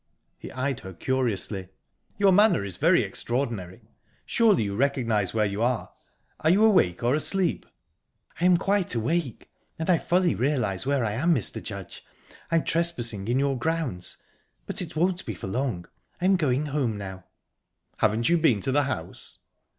[0.39, 1.69] He eyed her curiously.
[2.17, 3.83] "Your manner is very extraordinary.
[4.25, 5.91] Surely you recognise where you are?
[6.39, 7.67] Are you awake or asleep?"
[8.39, 11.61] "I'm quite awake and I fully realise where I am, Mr.
[11.61, 12.03] Judge.
[12.49, 14.17] I'm trespassing in your grounds
[14.65, 15.87] but it won't be for long.
[16.19, 17.25] I'm going home now."
[17.97, 19.37] "Haven't you been to the house?"